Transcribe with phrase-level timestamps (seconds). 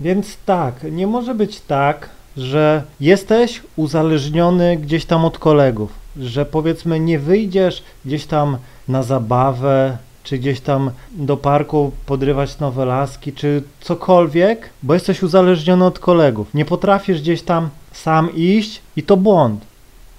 [0.00, 7.00] Więc tak, nie może być tak, że jesteś uzależniony gdzieś tam od kolegów, że powiedzmy
[7.00, 8.56] nie wyjdziesz gdzieś tam
[8.88, 15.84] na zabawę, czy gdzieś tam do parku podrywać nowe laski, czy cokolwiek, bo jesteś uzależniony
[15.84, 16.54] od kolegów.
[16.54, 19.60] Nie potrafisz gdzieś tam sam iść i to błąd,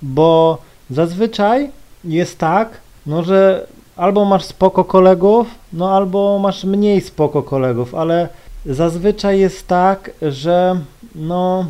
[0.01, 0.57] bo
[0.89, 1.71] zazwyczaj
[2.03, 2.69] jest tak,
[3.05, 8.29] no że albo masz spoko kolegów, no albo masz mniej spoko kolegów, ale
[8.65, 10.79] zazwyczaj jest tak, że
[11.15, 11.65] no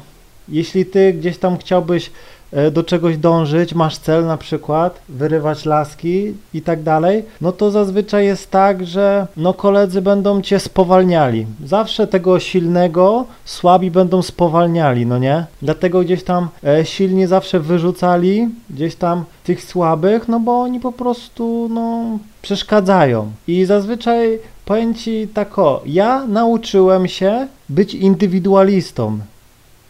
[0.49, 2.11] jeśli ty gdzieś tam chciałbyś
[2.52, 7.71] e, do czegoś dążyć, masz cel na przykład, wyrywać laski i tak dalej, no to
[7.71, 11.45] zazwyczaj jest tak, że no koledzy będą cię spowalniali.
[11.66, 15.45] Zawsze tego silnego słabi będą spowalniali, no nie?
[15.61, 20.91] Dlatego gdzieś tam e, silni zawsze wyrzucali gdzieś tam tych słabych, no bo oni po
[20.91, 23.31] prostu no przeszkadzają.
[23.47, 29.19] I zazwyczaj powiem ci tak o, ja nauczyłem się być indywidualistą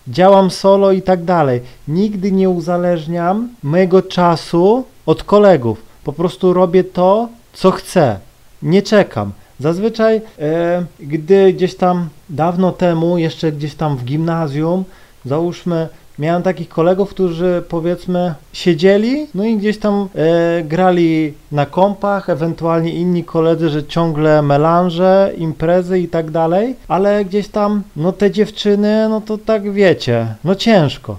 [0.08, 1.62] działam solo i tak dalej.
[1.88, 5.82] Nigdy nie uzależniam mojego czasu od kolegów.
[6.04, 8.20] Po prostu robię to, co chcę.
[8.62, 9.32] Nie czekam.
[9.60, 14.84] Zazwyczaj, e, gdy gdzieś tam dawno temu, jeszcze gdzieś tam w gimnazjum,
[15.26, 15.88] załóżmy,
[16.20, 22.94] miałem takich kolegów, którzy powiedzmy siedzieli, no i gdzieś tam e, grali na kompach, ewentualnie
[22.94, 29.10] inni koledzy, że ciągle melanże, imprezy i tak dalej, ale gdzieś tam, no te dziewczyny,
[29.10, 31.18] no to tak wiecie, no ciężko.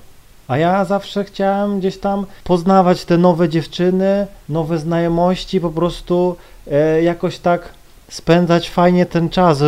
[0.48, 6.36] A ja zawsze chciałem gdzieś tam poznawać te nowe dziewczyny, nowe znajomości, po prostu
[6.70, 7.68] e, jakoś tak
[8.11, 9.64] spędzać fajnie ten czas e,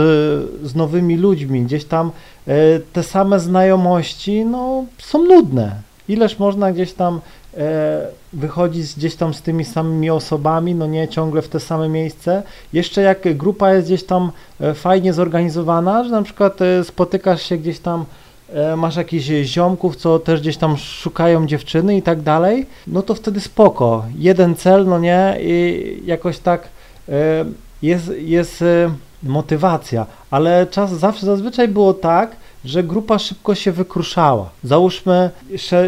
[0.62, 1.62] z nowymi ludźmi.
[1.62, 2.11] Gdzieś tam
[2.48, 2.53] e,
[2.93, 5.73] te same znajomości, no, są nudne.
[6.09, 7.20] Ileż można gdzieś tam
[7.57, 12.43] e, wychodzić gdzieś tam z tymi samymi osobami, no nie ciągle w te same miejsce.
[12.73, 14.31] Jeszcze jak grupa jest gdzieś tam
[14.75, 18.05] fajnie zorganizowana, że na przykład spotykasz się gdzieś tam
[18.77, 23.41] masz jakichś ziomków, co też gdzieś tam szukają dziewczyny i tak dalej, no to wtedy
[23.41, 24.05] spoko.
[24.19, 26.69] Jeden cel, no nie, i jakoś tak
[27.83, 28.91] jest, jest e,
[29.23, 34.51] motywacja, ale czas zawsze zazwyczaj było tak, że grupa szybko się wykruszała.
[34.65, 35.31] Załóżmy,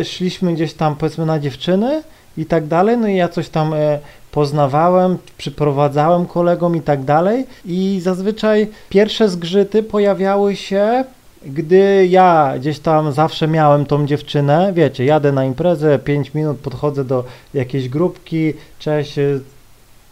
[0.04, 2.02] szliśmy gdzieś tam powiedzmy na dziewczyny
[2.36, 3.98] i tak dalej, no i ja coś tam e,
[4.30, 7.46] poznawałem, przyprowadzałem kolegom i tak dalej.
[7.64, 11.04] I zazwyczaj pierwsze zgrzyty pojawiały się
[11.46, 17.04] gdy ja gdzieś tam zawsze miałem tą dziewczynę, wiecie, jadę na imprezę, 5 minut podchodzę
[17.04, 17.24] do
[17.54, 19.40] jakiejś grupki, cześć, y,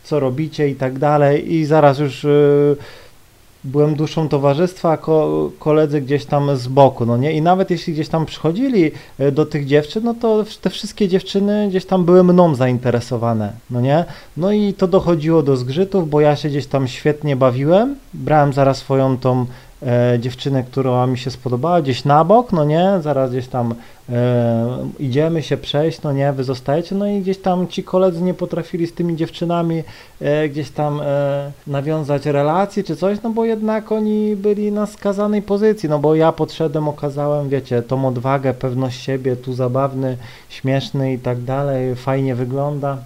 [0.05, 2.77] co robicie i tak dalej i zaraz już y,
[3.65, 7.33] byłem duszą towarzystwa, ko, koledzy gdzieś tam z boku, no nie?
[7.33, 11.69] I nawet jeśli gdzieś tam przychodzili y, do tych dziewczyn, no to te wszystkie dziewczyny
[11.69, 14.05] gdzieś tam były mną zainteresowane, no nie?
[14.37, 18.79] No i to dochodziło do zgrzytów, bo ja się gdzieś tam świetnie bawiłem, brałem zaraz
[18.79, 19.47] swoją tą
[19.87, 23.75] e, dziewczynę, która mi się spodobała, gdzieś na bok, no nie, zaraz gdzieś tam
[24.09, 28.35] e, idziemy się przejść, no nie, wy zostajecie, no i gdzieś tam ci koledzy nie
[28.35, 29.83] potrafili z tymi dziewczynami
[30.21, 35.43] e, gdzieś tam e, nawiązać relacje czy coś, no bo jednak oni byli na skazanej
[35.43, 40.17] pozycji, no bo ja podszedłem, okazałem, wiecie, tą odwagę, pewność siebie, tu zabawny,
[40.49, 42.99] śmieszny i tak dalej, fajnie wygląda.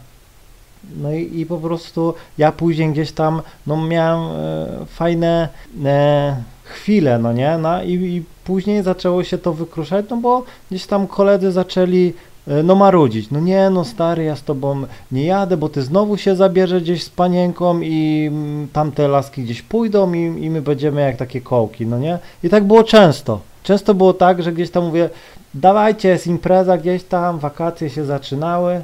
[0.96, 5.48] No i, i po prostu ja później gdzieś tam, no miałem e, fajne
[5.84, 10.86] e, chwile, no nie, no i, i później zaczęło się to wykruszać, no bo gdzieś
[10.86, 12.12] tam koledzy zaczęli
[12.48, 14.82] e, no marudzić, no nie, no stary, ja z tobą
[15.12, 19.62] nie jadę, bo ty znowu się zabierzesz gdzieś z panienką i mm, tamte laski gdzieś
[19.62, 22.18] pójdą i, i my będziemy jak takie kołki, no nie?
[22.42, 23.40] I tak było często.
[23.62, 25.10] Często było tak, że gdzieś tam mówię,
[25.54, 28.82] dawajcie, jest impreza gdzieś tam, wakacje się zaczynały,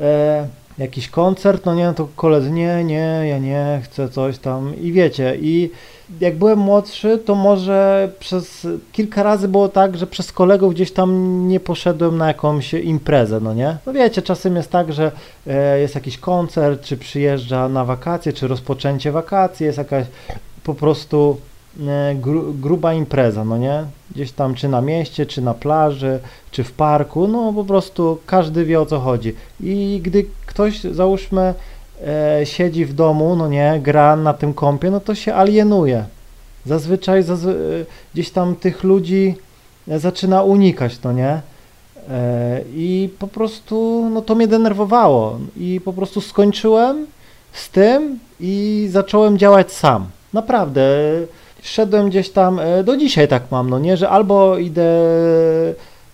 [0.00, 0.46] e,
[0.78, 4.92] jakiś koncert, no nie, no to koledzy, nie, nie, ja nie chcę coś tam i
[4.92, 5.70] wiecie, i
[6.20, 11.38] jak byłem młodszy, to może przez kilka razy było tak, że przez kolegów gdzieś tam
[11.48, 13.76] nie poszedłem na jakąś imprezę, no nie?
[13.86, 15.12] No wiecie, czasem jest tak, że
[15.46, 20.06] e, jest jakiś koncert, czy przyjeżdża na wakacje, czy rozpoczęcie wakacji, jest jakaś
[20.64, 21.36] po prostu
[22.14, 23.84] gru, gruba impreza, no nie?
[24.10, 26.18] Gdzieś tam czy na mieście, czy na plaży,
[26.50, 29.34] czy w parku, no po prostu każdy wie o co chodzi.
[29.60, 31.54] I gdy ktoś, załóżmy,
[32.06, 36.04] e, siedzi w domu, no nie, gra na tym kompie, no to się alienuje.
[36.66, 39.34] Zazwyczaj zazwy, e, gdzieś tam tych ludzi
[39.88, 41.40] e, zaczyna unikać, no nie?
[42.10, 47.06] E, I po prostu, no to mnie denerwowało i po prostu skończyłem
[47.52, 50.06] z tym i zacząłem działać sam.
[50.32, 50.82] Naprawdę,
[51.62, 54.84] szedłem gdzieś tam, e, do dzisiaj tak mam, no nie, że albo idę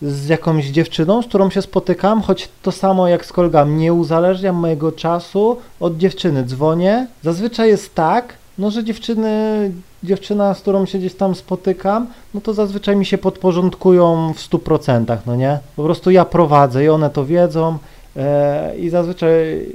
[0.03, 4.57] z jakąś dziewczyną, z którą się spotykam, choć to samo jak z kolegami, nie uzależniam
[4.57, 6.45] mojego czasu od dziewczyny.
[6.45, 7.07] Dzwonię.
[7.23, 9.71] Zazwyczaj jest tak, no, że dziewczyny
[10.03, 15.17] dziewczyna, z którą się gdzieś tam spotykam, no to zazwyczaj mi się podporządkują w 100%,
[15.27, 15.59] no nie?
[15.77, 17.79] Po prostu ja prowadzę i one to wiedzą
[18.17, 19.67] e, i zazwyczaj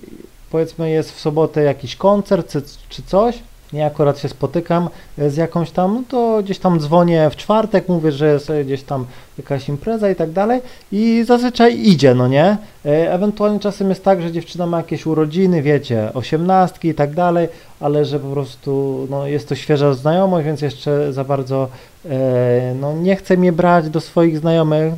[0.52, 3.40] powiedzmy jest w sobotę jakiś koncert czy, czy coś,
[3.74, 7.90] nie akurat się spotykam e, z jakąś tam, no to gdzieś tam dzwonię w czwartek,
[7.90, 9.06] mówię, że jest gdzieś tam
[9.38, 10.62] jakaś impreza i tak dalej
[10.92, 12.58] i zazwyczaj idzie, no nie?
[12.86, 17.48] E, ewentualnie czasem jest tak, że dziewczyna ma jakieś urodziny, wiecie, osiemnastki i tak dalej,
[17.80, 21.68] ale że po prostu no, jest to świeża znajomość, więc jeszcze za bardzo
[22.06, 24.94] e, no, nie chce mnie brać do swoich znajomych.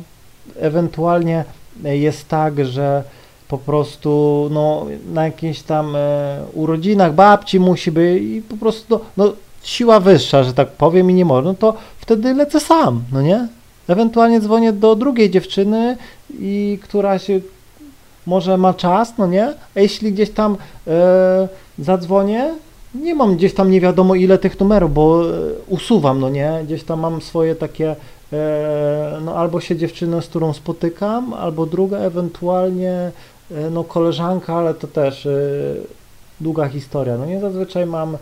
[0.60, 1.44] Ewentualnie
[1.84, 3.02] jest tak, że
[3.48, 9.24] po prostu no, na jakichś tam e, urodzinach babci musi być i po prostu no,
[9.24, 9.32] no,
[9.62, 13.48] siła wyższa, że tak powiem i nie może, no to wtedy lecę sam, no nie?
[13.88, 15.96] Ewentualnie dzwonię do drugiej dziewczyny
[16.40, 17.40] i która się
[18.26, 19.54] może ma czas, no nie?
[19.76, 20.56] A jeśli gdzieś tam
[20.86, 22.54] e, zadzwonię,
[22.94, 25.34] nie mam gdzieś tam nie wiadomo ile tych numerów, bo e,
[25.68, 26.60] usuwam, no nie?
[26.64, 27.96] Gdzieś tam mam swoje takie,
[28.32, 33.12] e, no albo się dziewczynę, z którą spotykam, albo druga ewentualnie
[33.70, 35.80] no koleżanka, ale to też y,
[36.40, 37.18] długa historia.
[37.18, 38.18] No nie zazwyczaj mam y,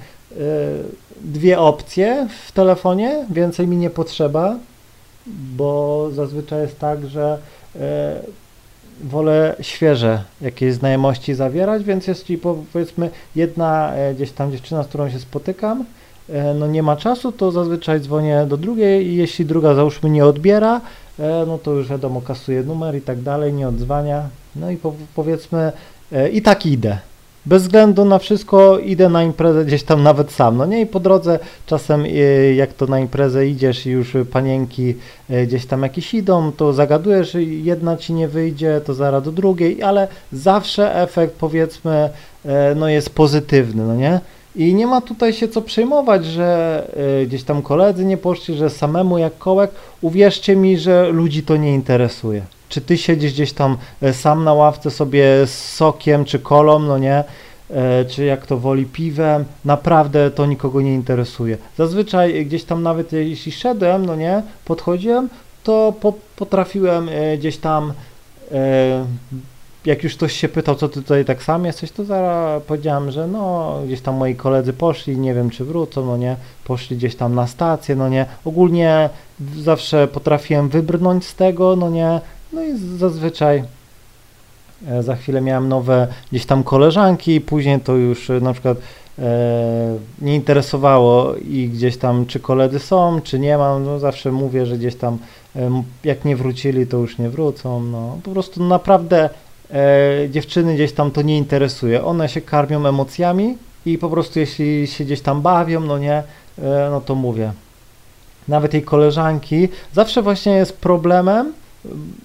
[1.21, 4.57] dwie opcje w telefonie, więcej mi nie potrzeba,
[5.27, 7.39] bo zazwyczaj jest tak, że
[9.05, 12.39] wolę świeże jakieś znajomości zawierać, więc jeśli
[12.73, 15.85] powiedzmy jedna gdzieś tam dziewczyna, z którą się spotykam,
[16.55, 20.81] no nie ma czasu, to zazwyczaj dzwonię do drugiej i jeśli druga załóżmy nie odbiera,
[21.19, 25.73] no to już wiadomo, kasuje numer i tak dalej, nie odzwania, no i po, powiedzmy,
[26.13, 26.99] e, i tak idę.
[27.47, 30.57] Bez względu na wszystko idę na imprezę gdzieś tam nawet sam.
[30.57, 32.09] No nie i po drodze czasem e,
[32.55, 34.95] jak to na imprezę idziesz i już panienki
[35.31, 39.83] e, gdzieś tam jakieś idą, to zagadujesz, jedna ci nie wyjdzie, to zaraz do drugiej,
[39.83, 42.11] ale zawsze efekt powiedzmy
[42.77, 44.21] no jest pozytywny, no nie?
[44.57, 46.89] I nie ma tutaj się co przejmować, że
[47.27, 49.71] gdzieś tam koledzy nie poszli, że samemu jak kołek.
[50.01, 52.43] Uwierzcie mi, że ludzi to nie interesuje
[52.75, 56.99] czy ty siedzisz gdzieś tam e, sam na ławce sobie z sokiem czy kolą, no
[56.99, 57.25] nie,
[57.71, 61.59] e, czy jak to woli piwem, naprawdę to nikogo nie interesuje.
[61.79, 65.29] Zazwyczaj gdzieś tam nawet jeśli szedłem, no nie, podchodziłem,
[65.63, 67.93] to po, potrafiłem e, gdzieś tam
[69.87, 73.27] jak już ktoś się pytał, co ty tutaj tak sam jesteś, to zaraz powiedziałem, że
[73.27, 77.35] no, gdzieś tam moi koledzy poszli, nie wiem czy wrócą, no nie, poszli gdzieś tam
[77.35, 79.11] na stację, no nie, ogólnie
[79.57, 82.21] zawsze potrafiłem wybrnąć z tego, no nie,
[82.53, 83.65] no i zazwyczaj
[84.89, 88.79] e, za chwilę miałem nowe gdzieś tam koleżanki, później to już e, na przykład
[89.19, 94.67] e, nie interesowało i gdzieś tam czy koledzy są, czy nie mam, no zawsze mówię,
[94.67, 95.19] że gdzieś tam
[95.57, 98.19] e, jak nie wrócili, to już nie wrócą, no.
[98.23, 99.31] Po prostu naprawdę
[99.71, 104.87] e, dziewczyny gdzieś tam to nie interesuje, one się karmią emocjami i po prostu jeśli
[104.87, 106.23] się gdzieś tam bawią, no nie,
[106.59, 107.53] e, no to mówię.
[108.49, 111.53] Nawet jej koleżanki, zawsze właśnie jest problemem,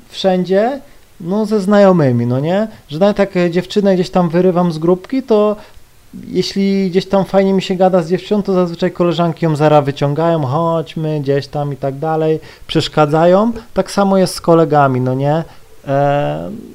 [0.09, 0.79] wszędzie,
[1.21, 2.67] no ze znajomymi, no nie?
[2.87, 5.55] Że nawet jak dziewczynę gdzieś tam wyrywam z grupki, to
[6.27, 10.45] jeśli gdzieś tam fajnie mi się gada z dziewczyną, to zazwyczaj koleżanki ją zara wyciągają,
[10.45, 13.51] chodźmy gdzieś tam i tak dalej, przeszkadzają.
[13.73, 15.43] Tak samo jest z kolegami, no nie?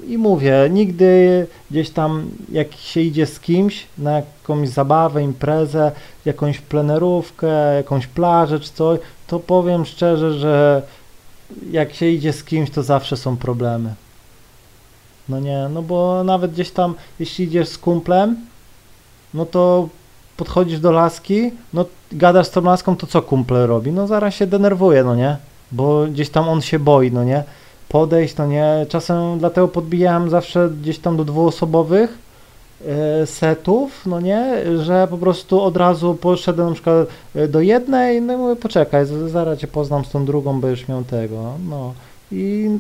[0.09, 5.93] I mówię, nigdy gdzieś tam jak się idzie z kimś na jakąś zabawę, imprezę,
[6.25, 10.83] jakąś plenerówkę, jakąś plażę czy coś, to powiem szczerze, że
[11.71, 13.95] jak się idzie z kimś, to zawsze są problemy.
[15.29, 18.37] No nie, no bo nawet gdzieś tam, jeśli idziesz z kumplem,
[19.35, 19.89] no to
[20.37, 23.93] podchodzisz do laski, no gadasz z tą laską, to co kumple robi?
[23.93, 25.37] No zaraz się denerwuje, no nie?
[25.73, 27.45] Bo gdzieś tam on się boi, no nie?
[27.89, 28.87] Podejść, no nie?
[28.89, 32.19] Czasem dlatego podbijałem zawsze gdzieś tam do dwuosobowych,
[32.89, 38.23] E, setów, no nie, że po prostu od razu poszedłem na przykład e, do jednej,
[38.23, 41.95] no i mówię, poczekaj, zaraz cię poznam z tą drugą, będziesz miał tego, no
[42.33, 42.71] i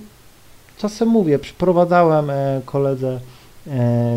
[0.79, 3.21] czasem mówię, przyprowadzałem e, koledze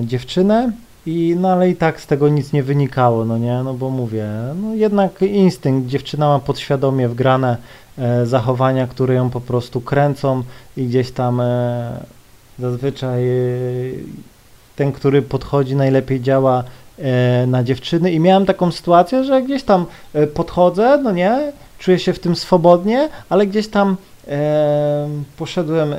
[0.03, 0.71] dziewczynę
[1.07, 4.27] i no ale i tak z tego nic nie wynikało, no nie, no bo mówię,
[4.61, 7.57] no jednak instynkt, dziewczyna ma podświadomie wgrane
[8.23, 10.43] zachowania, które ją po prostu kręcą
[10.77, 11.41] i gdzieś tam
[12.59, 13.23] zazwyczaj
[14.77, 16.63] ten, który podchodzi, najlepiej działa
[16.99, 18.11] e, na dziewczyny.
[18.11, 22.35] I miałem taką sytuację, że gdzieś tam e, podchodzę, no nie, czuję się w tym
[22.35, 23.97] swobodnie, ale gdzieś tam
[24.27, 25.97] e, poszedłem e,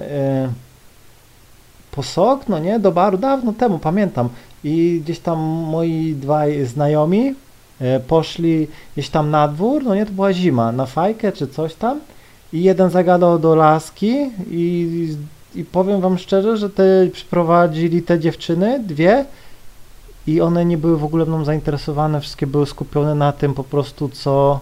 [1.91, 4.29] po sok, no nie, do baru dawno temu, pamiętam
[4.65, 5.39] i gdzieś tam
[5.71, 7.35] moi dwaj znajomi
[7.81, 11.75] e, poszli gdzieś tam na dwór, no nie, to była zima, na fajkę czy coś
[11.75, 12.01] tam.
[12.53, 14.89] I jeden zagadał do laski i
[15.55, 19.25] i powiem wam szczerze, że te przyprowadzili te dziewczyny, dwie,
[20.27, 24.09] i one nie były w ogóle mną zainteresowane, wszystkie były skupione na tym po prostu,
[24.09, 24.61] co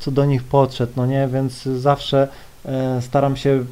[0.00, 2.28] co do nich podszedł, no nie, więc zawsze
[2.64, 3.64] e, staram się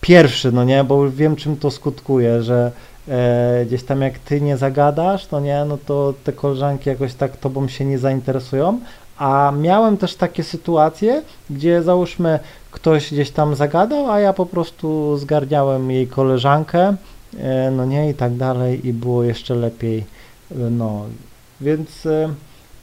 [0.00, 2.72] pierwszy, no nie, bo wiem czym to skutkuje, że
[3.08, 7.36] e, gdzieś tam jak ty nie zagadasz, no nie, no to te koleżanki jakoś tak
[7.36, 8.80] tobą się nie zainteresują,
[9.18, 12.38] a miałem też takie sytuacje, gdzie załóżmy
[12.70, 16.96] ktoś gdzieś tam zagadał, a ja po prostu zgarniałem jej koleżankę,
[17.38, 21.04] e, no nie, i tak dalej i było jeszcze lepiej, e, no,
[21.60, 22.28] więc e,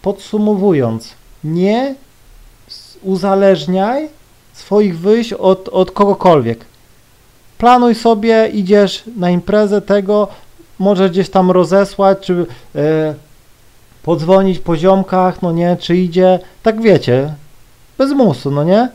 [0.01, 1.13] podsumowując,
[1.43, 1.95] nie
[3.03, 4.09] uzależniaj
[4.53, 6.70] swoich wyjść od, od kogokolwiek.
[7.61, 10.27] Planuj sobie, idziesz na imprezę tego,
[10.79, 13.13] możesz gdzieś tam rozesłać, czy e,
[14.03, 17.33] podzwonić po ziomkach, no nie, czy idzie, tak wiecie,
[17.97, 18.89] bez musu, no nie?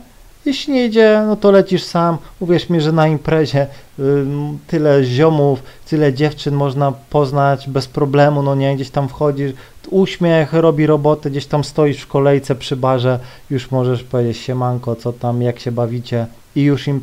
[0.44, 2.18] Jeśli nie idzie, no to lecisz sam.
[2.40, 3.66] Uwierz mi, że na imprezie
[3.98, 9.52] ym, tyle ziomów, tyle dziewczyn można poznać bez problemu, no nie, gdzieś tam wchodzisz,
[9.90, 13.18] uśmiech robi robotę, gdzieś tam stoisz w kolejce przy barze,
[13.50, 17.00] już możesz powiedzieć siemanko, co tam, jak się bawicie i już im,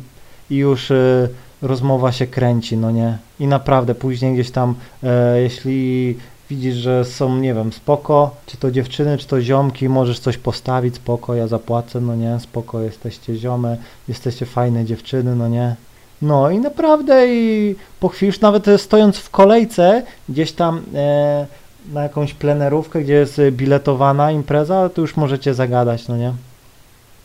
[0.50, 1.28] i już y,
[1.62, 3.18] rozmowa się kręci, no nie.
[3.40, 6.16] I naprawdę później gdzieś tam, e, jeśli
[6.50, 10.94] widzisz, że są, nie wiem, spoko, czy to dziewczyny, czy to ziomki, możesz coś postawić,
[10.94, 13.76] spoko, ja zapłacę, no nie, spoko, jesteście ziomy,
[14.08, 15.76] jesteście fajne dziewczyny, no nie.
[16.22, 21.46] No i naprawdę i po chwili już nawet e, stojąc w kolejce gdzieś tam e,
[21.92, 26.32] na jakąś plenerówkę, gdzie jest e, biletowana impreza, to już możecie zagadać, no nie.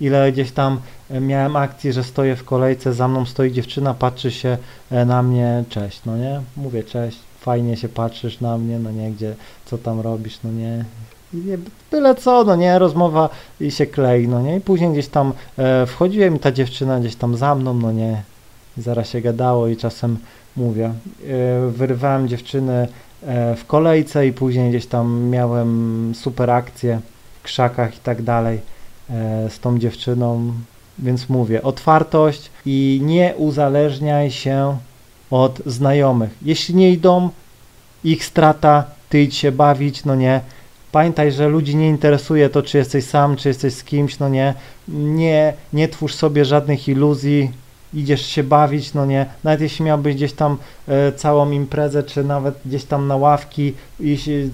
[0.01, 0.79] Ile gdzieś tam
[1.09, 4.57] e, miałem akcji, że stoję w kolejce, za mną stoi dziewczyna, patrzy się
[4.91, 9.11] e, na mnie, cześć, no nie, mówię cześć, fajnie się patrzysz na mnie, no nie,
[9.11, 10.85] gdzie, co tam robisz, no nie,
[11.91, 13.29] byle co, no nie, rozmowa
[13.61, 17.15] i się klei, no nie, i później gdzieś tam e, wchodziłem i ta dziewczyna gdzieś
[17.15, 18.23] tam za mną, no nie,
[18.77, 20.17] i zaraz się gadało i czasem
[20.57, 22.87] mówię, e, wyrywałem dziewczyny
[23.27, 26.99] e, w kolejce i później gdzieś tam miałem super akcje
[27.39, 28.59] w krzakach i tak dalej
[29.49, 30.53] z tą dziewczyną,
[30.99, 34.77] więc mówię, otwartość i nie uzależniaj się
[35.31, 36.29] od znajomych.
[36.41, 37.29] Jeśli nie idą,
[38.03, 40.41] ich strata, ty idź się bawić, no nie.
[40.91, 44.53] Pamiętaj, że ludzi nie interesuje to, czy jesteś sam, czy jesteś z kimś, no nie.
[44.87, 47.51] Nie, nie twórz sobie żadnych iluzji,
[47.93, 49.25] idziesz się bawić, no nie.
[49.43, 54.51] Nawet jeśli miałbyś gdzieś tam e, całą imprezę, czy nawet gdzieś tam na ławki, jeśli,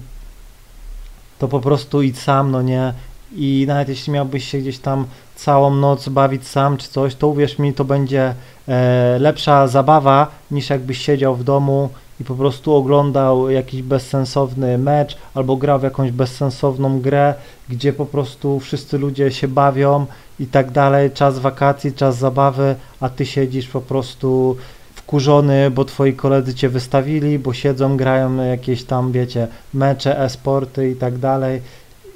[1.38, 2.92] to po prostu idź sam, no nie.
[3.32, 5.06] I nawet jeśli miałbyś się gdzieś tam
[5.36, 8.34] całą noc bawić sam czy coś, to uwierz mi, to będzie
[8.68, 11.88] e, lepsza zabawa niż jakbyś siedział w domu
[12.20, 17.34] i po prostu oglądał jakiś bezsensowny mecz albo grał w jakąś bezsensowną grę,
[17.68, 20.06] gdzie po prostu wszyscy ludzie się bawią
[20.40, 24.56] i tak dalej, czas wakacji, czas zabawy, a ty siedzisz po prostu
[24.94, 30.96] wkurzony, bo twoi koledzy cię wystawili, bo siedzą, grają jakieś tam, wiecie, mecze, e-sporty i
[30.96, 31.62] tak dalej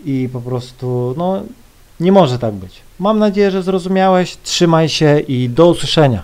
[0.05, 1.43] i po prostu, no,
[2.01, 2.81] nie może tak być.
[2.99, 4.37] Mam nadzieję, że zrozumiałeś.
[4.43, 6.23] Trzymaj się i do usłyszenia.